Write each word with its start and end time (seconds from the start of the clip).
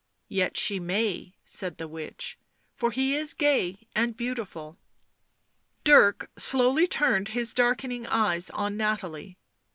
.""Yet 0.39 0.57
she 0.57 0.79
may," 0.79 1.35
said 1.45 1.77
the 1.77 1.87
witch;" 1.87 2.39
for 2.75 2.89
he 2.89 3.13
is 3.13 3.35
gay 3.35 3.87
and 3.93 4.17
beautiful." 4.17 4.79
Dirk 5.83 6.31
slowly 6.39 6.87
turned 6.87 7.27
his 7.27 7.53
darkening 7.53 8.07
eyes 8.07 8.49
on 8.49 8.75
Nathalie. 8.77 9.37